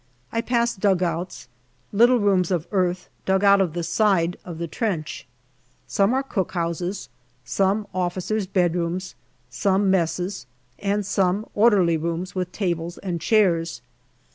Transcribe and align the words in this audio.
I 0.31 0.41
pass 0.41 0.75
dugouts, 0.75 1.47
little 1.93 2.17
rooms 2.17 2.49
of 2.49 2.65
earth 2.71 3.07
dug 3.27 3.43
out 3.43 3.61
of 3.61 3.73
the 3.73 3.83
side 3.83 4.35
of 4.43 4.57
the 4.57 4.65
trench; 4.67 5.27
some 5.85 6.11
are 6.15 6.23
cook 6.23 6.53
houses, 6.53 7.09
some 7.45 7.85
officers' 7.93 8.47
bedrooms, 8.47 9.13
some 9.51 9.91
messes, 9.91 10.47
and 10.79 11.05
some 11.05 11.45
orderly 11.53 11.97
rooms, 11.97 12.33
with 12.33 12.51
tables 12.51 12.97
and 12.97 13.21
chairs. 13.21 13.83